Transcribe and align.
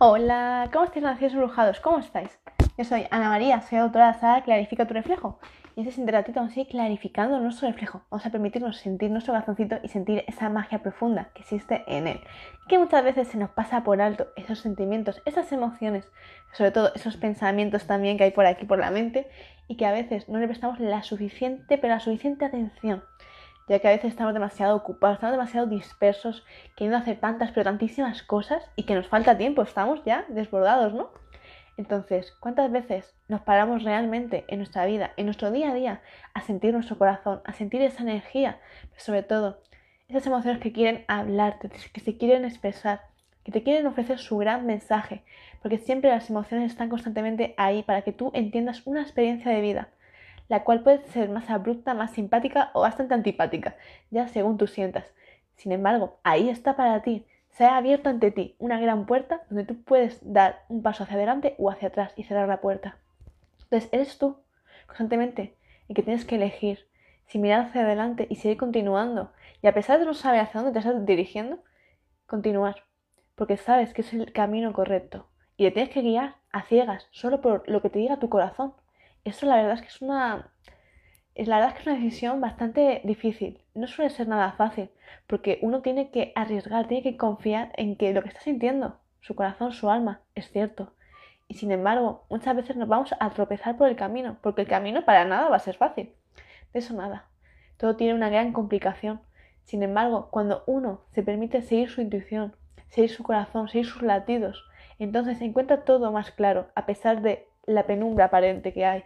Hola, 0.00 0.70
¿cómo 0.72 0.86
estáis, 0.86 1.04
nacidos 1.04 1.34
embrujados? 1.34 1.78
¿Cómo 1.78 2.00
estáis? 2.00 2.36
Yo 2.76 2.82
soy 2.82 3.06
Ana 3.12 3.28
María, 3.28 3.60
soy 3.60 3.78
autora 3.78 4.12
de 4.12 4.18
Sara 4.18 4.42
Clarifica 4.42 4.88
tu 4.88 4.92
reflejo. 4.92 5.38
Y 5.76 5.82
este 5.82 5.92
siguiente 5.92 6.10
ratito 6.10 6.40
vamos 6.40 6.56
a 6.56 6.60
ir 6.60 6.66
clarificando 6.66 7.38
nuestro 7.38 7.68
reflejo. 7.68 8.02
Vamos 8.10 8.26
a 8.26 8.30
permitirnos 8.30 8.78
sentir 8.78 9.12
nuestro 9.12 9.34
corazoncito 9.34 9.76
y 9.84 9.88
sentir 9.88 10.24
esa 10.26 10.48
magia 10.48 10.80
profunda 10.80 11.30
que 11.32 11.42
existe 11.42 11.84
en 11.86 12.08
él. 12.08 12.20
Que 12.68 12.76
muchas 12.76 13.04
veces 13.04 13.28
se 13.28 13.38
nos 13.38 13.50
pasa 13.50 13.84
por 13.84 14.00
alto 14.00 14.26
esos 14.34 14.58
sentimientos, 14.58 15.22
esas 15.26 15.52
emociones, 15.52 16.10
sobre 16.54 16.72
todo 16.72 16.92
esos 16.96 17.16
pensamientos 17.16 17.86
también 17.86 18.18
que 18.18 18.24
hay 18.24 18.32
por 18.32 18.46
aquí 18.46 18.66
por 18.66 18.80
la 18.80 18.90
mente 18.90 19.28
y 19.68 19.76
que 19.76 19.86
a 19.86 19.92
veces 19.92 20.28
no 20.28 20.40
le 20.40 20.48
prestamos 20.48 20.80
la 20.80 21.04
suficiente, 21.04 21.78
pero 21.78 21.94
la 21.94 22.00
suficiente 22.00 22.44
atención 22.44 23.04
ya 23.68 23.78
que 23.78 23.88
a 23.88 23.92
veces 23.92 24.10
estamos 24.10 24.34
demasiado 24.34 24.76
ocupados, 24.76 25.16
estamos 25.16 25.32
demasiado 25.32 25.66
dispersos, 25.66 26.44
queriendo 26.76 26.98
hacer 26.98 27.18
tantas, 27.18 27.50
pero 27.50 27.64
tantísimas 27.64 28.22
cosas 28.22 28.70
y 28.76 28.84
que 28.84 28.94
nos 28.94 29.08
falta 29.08 29.38
tiempo, 29.38 29.62
estamos 29.62 30.04
ya 30.04 30.24
desbordados, 30.28 30.92
¿no? 30.92 31.10
Entonces, 31.76 32.32
¿cuántas 32.38 32.70
veces 32.70 33.14
nos 33.28 33.40
paramos 33.40 33.82
realmente 33.82 34.44
en 34.48 34.58
nuestra 34.58 34.86
vida, 34.86 35.12
en 35.16 35.26
nuestro 35.26 35.50
día 35.50 35.70
a 35.70 35.74
día, 35.74 36.02
a 36.32 36.40
sentir 36.42 36.72
nuestro 36.72 36.98
corazón, 36.98 37.40
a 37.44 37.52
sentir 37.52 37.82
esa 37.82 38.02
energía, 38.02 38.60
pero 38.90 39.02
sobre 39.02 39.22
todo 39.22 39.60
esas 40.08 40.26
emociones 40.26 40.60
que 40.60 40.72
quieren 40.72 41.04
hablarte, 41.08 41.70
que 41.70 42.00
se 42.00 42.16
quieren 42.16 42.44
expresar, 42.44 43.00
que 43.42 43.50
te 43.50 43.62
quieren 43.62 43.86
ofrecer 43.86 44.18
su 44.18 44.36
gran 44.36 44.66
mensaje, 44.66 45.22
porque 45.62 45.78
siempre 45.78 46.10
las 46.10 46.30
emociones 46.30 46.70
están 46.70 46.88
constantemente 46.88 47.54
ahí 47.56 47.82
para 47.82 48.02
que 48.02 48.12
tú 48.12 48.30
entiendas 48.34 48.86
una 48.86 49.02
experiencia 49.02 49.50
de 49.50 49.60
vida 49.60 49.88
la 50.48 50.64
cual 50.64 50.82
puede 50.82 51.04
ser 51.08 51.28
más 51.30 51.50
abrupta, 51.50 51.94
más 51.94 52.12
simpática 52.12 52.70
o 52.74 52.82
bastante 52.82 53.14
antipática, 53.14 53.76
ya 54.10 54.28
según 54.28 54.58
tú 54.58 54.66
sientas. 54.66 55.14
Sin 55.56 55.72
embargo, 55.72 56.18
ahí 56.22 56.48
está 56.48 56.76
para 56.76 57.02
ti. 57.02 57.26
Se 57.50 57.64
ha 57.64 57.76
abierto 57.76 58.08
ante 58.08 58.30
ti 58.30 58.56
una 58.58 58.80
gran 58.80 59.06
puerta 59.06 59.42
donde 59.48 59.64
tú 59.64 59.82
puedes 59.82 60.18
dar 60.22 60.64
un 60.68 60.82
paso 60.82 61.04
hacia 61.04 61.16
adelante 61.16 61.54
o 61.58 61.70
hacia 61.70 61.88
atrás 61.88 62.12
y 62.16 62.24
cerrar 62.24 62.48
la 62.48 62.60
puerta. 62.60 62.98
Entonces, 63.62 63.88
eres 63.92 64.18
tú, 64.18 64.38
constantemente, 64.86 65.56
el 65.88 65.94
que 65.94 66.02
tienes 66.02 66.24
que 66.24 66.36
elegir 66.36 66.88
si 67.26 67.38
mirar 67.38 67.66
hacia 67.66 67.82
adelante 67.82 68.26
y 68.28 68.36
seguir 68.36 68.58
continuando. 68.58 69.32
Y 69.62 69.66
a 69.66 69.74
pesar 69.74 69.98
de 69.98 70.04
no 70.04 70.14
saber 70.14 70.40
hacia 70.40 70.60
dónde 70.60 70.78
te 70.78 70.86
estás 70.86 71.06
dirigiendo, 71.06 71.58
continuar. 72.26 72.84
Porque 73.34 73.56
sabes 73.56 73.94
que 73.94 74.02
es 74.02 74.12
el 74.12 74.32
camino 74.32 74.72
correcto. 74.72 75.28
Y 75.56 75.64
te 75.64 75.70
tienes 75.70 75.92
que 75.92 76.02
guiar 76.02 76.36
a 76.52 76.62
ciegas, 76.62 77.08
solo 77.12 77.40
por 77.40 77.68
lo 77.68 77.80
que 77.80 77.90
te 77.90 77.98
diga 77.98 78.18
tu 78.18 78.28
corazón 78.28 78.74
eso 79.24 79.46
la 79.46 79.56
verdad 79.56 79.74
es 79.74 79.82
que 79.82 79.88
es 79.88 80.02
una. 80.02 80.50
La 81.34 81.58
verdad 81.58 81.74
que 81.74 81.80
es 81.80 81.86
una 81.86 81.96
decisión 81.96 82.40
bastante 82.40 83.00
difícil. 83.04 83.60
No 83.74 83.86
suele 83.88 84.10
ser 84.10 84.28
nada 84.28 84.52
fácil, 84.52 84.90
porque 85.26 85.58
uno 85.62 85.82
tiene 85.82 86.10
que 86.10 86.32
arriesgar, 86.36 86.86
tiene 86.86 87.02
que 87.02 87.16
confiar 87.16 87.72
en 87.76 87.96
que 87.96 88.12
lo 88.12 88.22
que 88.22 88.28
está 88.28 88.40
sintiendo, 88.40 89.00
su 89.20 89.34
corazón, 89.34 89.72
su 89.72 89.90
alma, 89.90 90.20
es 90.36 90.50
cierto. 90.52 90.92
Y 91.48 91.54
sin 91.54 91.72
embargo, 91.72 92.24
muchas 92.30 92.54
veces 92.54 92.76
nos 92.76 92.88
vamos 92.88 93.14
a 93.18 93.30
tropezar 93.30 93.76
por 93.76 93.88
el 93.88 93.96
camino, 93.96 94.36
porque 94.42 94.62
el 94.62 94.68
camino 94.68 95.04
para 95.04 95.24
nada 95.24 95.48
va 95.48 95.56
a 95.56 95.60
ser 95.60 95.76
fácil. 95.76 96.14
De 96.72 96.78
eso 96.78 96.94
nada. 96.94 97.26
Todo 97.76 97.96
tiene 97.96 98.14
una 98.14 98.28
gran 98.28 98.52
complicación. 98.52 99.20
Sin 99.64 99.82
embargo, 99.82 100.28
cuando 100.30 100.62
uno 100.66 101.00
se 101.10 101.22
permite 101.22 101.62
seguir 101.62 101.90
su 101.90 102.00
intuición, 102.00 102.54
seguir 102.88 103.10
su 103.10 103.22
corazón, 103.22 103.68
seguir 103.68 103.86
sus 103.86 104.02
latidos, 104.02 104.64
entonces 104.98 105.38
se 105.38 105.46
encuentra 105.46 105.84
todo 105.84 106.12
más 106.12 106.30
claro, 106.30 106.68
a 106.74 106.86
pesar 106.86 107.22
de 107.22 107.48
la 107.66 107.86
penumbra 107.86 108.26
aparente 108.26 108.72
que 108.72 108.84
hay. 108.84 109.04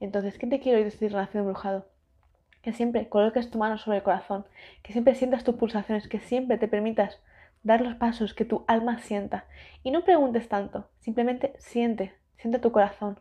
Entonces, 0.00 0.38
¿qué 0.38 0.46
te 0.46 0.60
quiero 0.60 0.82
decir, 0.82 1.12
relación 1.12 1.42
embrujado? 1.42 1.86
Que 2.62 2.72
siempre 2.72 3.08
coloques 3.08 3.50
tu 3.50 3.58
mano 3.58 3.78
sobre 3.78 3.98
el 3.98 4.02
corazón, 4.02 4.44
que 4.82 4.92
siempre 4.92 5.14
sientas 5.14 5.44
tus 5.44 5.56
pulsaciones, 5.56 6.08
que 6.08 6.20
siempre 6.20 6.58
te 6.58 6.68
permitas 6.68 7.20
dar 7.62 7.80
los 7.80 7.94
pasos 7.96 8.34
que 8.34 8.44
tu 8.44 8.64
alma 8.68 8.98
sienta. 8.98 9.44
Y 9.82 9.90
no 9.90 10.04
preguntes 10.04 10.48
tanto, 10.48 10.88
simplemente 11.00 11.54
siente, 11.58 12.14
siente 12.36 12.58
tu 12.58 12.72
corazón, 12.72 13.20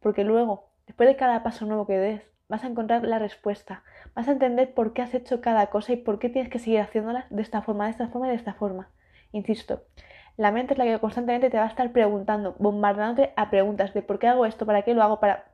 porque 0.00 0.24
luego, 0.24 0.70
después 0.86 1.08
de 1.08 1.16
cada 1.16 1.42
paso 1.42 1.66
nuevo 1.66 1.86
que 1.86 1.98
des, 1.98 2.22
vas 2.48 2.64
a 2.64 2.66
encontrar 2.66 3.04
la 3.04 3.18
respuesta, 3.18 3.82
vas 4.14 4.28
a 4.28 4.32
entender 4.32 4.74
por 4.74 4.92
qué 4.92 5.02
has 5.02 5.14
hecho 5.14 5.40
cada 5.40 5.66
cosa 5.66 5.92
y 5.92 5.96
por 5.96 6.18
qué 6.18 6.28
tienes 6.28 6.50
que 6.50 6.58
seguir 6.58 6.80
haciéndolas 6.80 7.24
de 7.30 7.42
esta 7.42 7.62
forma, 7.62 7.84
de 7.84 7.92
esta 7.92 8.08
forma 8.08 8.26
y 8.26 8.30
de 8.30 8.36
esta 8.36 8.54
forma. 8.54 8.90
Insisto, 9.32 9.82
la 10.36 10.52
mente 10.52 10.74
es 10.74 10.78
la 10.78 10.84
que 10.84 10.98
constantemente 10.98 11.50
te 11.50 11.58
va 11.58 11.64
a 11.64 11.68
estar 11.68 11.92
preguntando, 11.92 12.56
bombardeándote 12.58 13.32
a 13.36 13.50
preguntas 13.50 13.94
de 13.94 14.02
por 14.02 14.18
qué 14.18 14.26
hago 14.26 14.46
esto, 14.46 14.66
para 14.66 14.82
qué 14.82 14.94
lo 14.94 15.02
hago, 15.02 15.20
para 15.20 15.49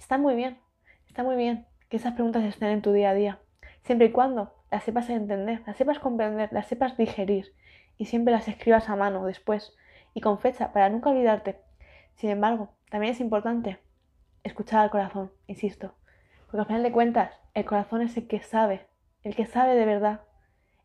Está 0.00 0.16
muy 0.16 0.34
bien, 0.34 0.58
está 1.06 1.22
muy 1.22 1.36
bien 1.36 1.66
que 1.90 1.98
esas 1.98 2.14
preguntas 2.14 2.42
estén 2.44 2.70
en 2.70 2.80
tu 2.80 2.90
día 2.90 3.10
a 3.10 3.14
día, 3.14 3.38
siempre 3.82 4.06
y 4.06 4.10
cuando 4.10 4.50
las 4.70 4.82
sepas 4.82 5.10
entender, 5.10 5.62
las 5.66 5.76
sepas 5.76 5.98
comprender, 5.98 6.48
las 6.52 6.68
sepas 6.68 6.96
digerir 6.96 7.52
y 7.98 8.06
siempre 8.06 8.32
las 8.32 8.48
escribas 8.48 8.88
a 8.88 8.96
mano 8.96 9.26
después 9.26 9.76
y 10.14 10.22
con 10.22 10.38
fecha 10.38 10.72
para 10.72 10.88
nunca 10.88 11.10
olvidarte. 11.10 11.60
Sin 12.14 12.30
embargo, 12.30 12.70
también 12.90 13.12
es 13.12 13.20
importante 13.20 13.78
escuchar 14.42 14.80
al 14.80 14.90
corazón, 14.90 15.32
insisto, 15.46 15.92
porque 16.46 16.60
al 16.60 16.66
final 16.66 16.82
de 16.82 16.92
cuentas 16.92 17.38
el 17.52 17.66
corazón 17.66 18.00
es 18.00 18.16
el 18.16 18.26
que 18.26 18.40
sabe, 18.40 18.86
el 19.22 19.36
que 19.36 19.44
sabe 19.44 19.74
de 19.74 19.84
verdad 19.84 20.22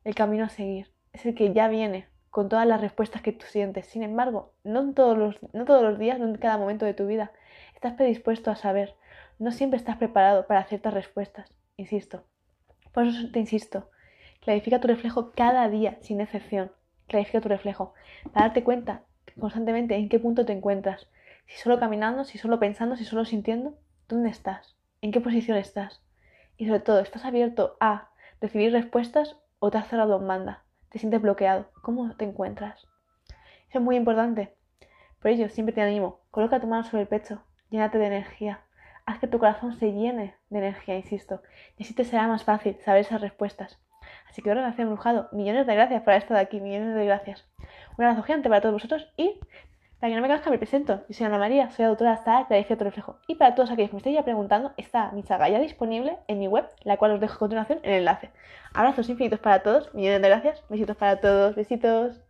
el 0.04 0.14
camino 0.14 0.44
a 0.44 0.50
seguir, 0.50 0.92
es 1.14 1.26
el 1.26 1.36
que 1.36 1.54
ya 1.54 1.70
viene 1.70 2.06
con 2.32 2.50
todas 2.50 2.68
las 2.68 2.82
respuestas 2.82 3.22
que 3.22 3.32
tú 3.32 3.46
sientes. 3.46 3.88
Sin 3.88 4.04
embargo, 4.04 4.52
no 4.66 4.94
todos 4.94 5.18
los, 5.18 5.38
no 5.54 5.64
todos 5.64 5.84
los 5.84 5.98
días, 5.98 6.20
no 6.20 6.28
en 6.28 6.36
cada 6.36 6.58
momento 6.58 6.86
de 6.86 6.94
tu 6.94 7.08
vida, 7.08 7.32
estás 7.76 7.94
predispuesto 7.94 8.52
a 8.52 8.58
saber 8.58 8.94
no 9.40 9.52
siempre 9.52 9.78
estás 9.78 9.98
preparado 9.98 10.48
para 10.48 10.64
ciertas 10.66 10.94
respuestas, 10.94 11.54
insisto. 11.78 12.24
Por 12.94 13.06
eso 13.06 13.30
te 13.32 13.40
insisto, 13.40 13.90
clarifica 14.42 14.80
tu 14.80 14.88
reflejo 14.88 15.32
cada 15.32 15.68
día, 15.70 15.98
sin 16.02 16.22
excepción. 16.22 16.72
Clarifica 17.08 17.42
tu 17.42 17.50
reflejo, 17.50 17.94
para 18.34 18.48
darte 18.48 18.64
cuenta 18.64 19.04
constantemente 19.40 19.96
en 19.96 20.10
qué 20.10 20.20
punto 20.20 20.46
te 20.46 20.54
encuentras. 20.54 21.08
Si 21.46 21.58
solo 21.58 21.80
caminando, 21.80 22.24
si 22.24 22.38
solo 22.38 22.60
pensando, 22.60 22.96
si 22.96 23.06
solo 23.06 23.26
sintiendo, 23.26 23.78
¿dónde 24.08 24.30
estás? 24.30 24.76
¿En 25.02 25.12
qué 25.12 25.22
posición 25.22 25.58
estás? 25.58 26.02
Y 26.58 26.66
sobre 26.66 26.80
todo, 26.80 27.00
¿estás 27.00 27.26
abierto 27.26 27.78
a 27.80 28.10
recibir 28.42 28.72
respuestas 28.72 29.36
o 29.60 29.70
te 29.70 29.78
has 29.78 29.88
cerrado 29.88 30.20
en 30.20 30.28
banda? 30.28 30.64
¿Te 30.90 30.98
sientes 30.98 31.22
bloqueado? 31.22 31.70
¿Cómo 31.82 32.16
te 32.16 32.26
encuentras? 32.26 32.88
Eso 33.70 33.80
es 33.80 33.82
muy 33.82 33.98
importante. 33.98 34.56
Por 35.22 35.32
ello, 35.32 35.50
siempre 35.50 35.76
te 35.76 35.82
animo, 35.82 36.22
coloca 36.32 36.60
tu 36.60 36.68
mano 36.68 36.84
sobre 36.84 37.04
el 37.04 37.08
pecho, 37.08 37.44
llénate 37.70 37.98
de 37.98 38.08
energía, 38.08 38.65
haz 39.06 39.20
que 39.20 39.28
tu 39.28 39.40
corazón 39.40 39.74
se 39.74 39.92
llene 39.92 40.36
de 40.50 40.60
energía, 40.60 40.96
insisto, 40.96 41.42
y 41.78 41.84
así 41.84 41.94
te 41.94 42.04
será 42.04 42.28
más 42.28 42.44
fácil 42.44 42.78
saber 42.84 43.02
esas 43.02 43.22
respuestas. 43.22 43.80
Así 44.30 44.42
que 44.42 44.50
ahora, 44.50 44.62
relación 44.62 44.88
embrujado, 44.88 45.30
millones 45.32 45.66
de 45.68 45.76
gracias 45.76 46.02
por 46.02 46.12
haber 46.12 46.24
estado 46.24 46.40
aquí, 46.40 46.60
millones 46.60 46.96
de 46.96 47.06
gracias. 47.06 47.46
Un 47.98 48.06
abrazo 48.06 48.24
gigante 48.24 48.50
para 48.50 48.62
todos 48.62 48.74
vosotros 48.74 49.08
y 49.18 49.40
para 50.00 50.10
que 50.10 50.16
no 50.16 50.22
me 50.22 50.28
conozcan, 50.28 50.52
me 50.52 50.58
presento. 50.58 51.04
Yo 51.08 51.16
soy 51.16 51.26
Ana 51.26 51.38
María, 51.38 51.72
soy 51.72 51.86
autora 51.86 52.16
de 52.16 52.46
Clarifica 52.48 52.78
tu 52.78 52.84
reflejo. 52.84 53.18
Y 53.28 53.36
para 53.36 53.56
todos 53.56 53.72
aquellos 53.72 53.90
que 53.90 53.96
me 53.96 54.00
estéis 54.00 54.16
ya 54.16 54.24
preguntando, 54.24 54.74
está 54.78 55.12
mi 55.12 55.24
saga 55.24 55.48
ya 55.50 55.60
disponible 55.60 56.18
en 56.28 56.40
mi 56.40 56.48
web, 56.48 56.66
la 56.84 56.98
cual 56.98 57.12
os 57.12 57.22
dejo 57.22 57.36
a 57.36 57.40
continuación 57.40 57.80
en 57.84 57.92
el 57.92 58.00
enlace. 58.00 58.30
Abrazos 58.74 59.10
infinitos 59.10 59.40
para 59.40 59.64
todos, 59.64 59.94
millones 59.94 60.22
de 60.22 60.28
gracias, 60.28 60.64
besitos 60.70 60.98
para 60.98 61.22
todos, 61.22 61.56
besitos. 61.56 62.25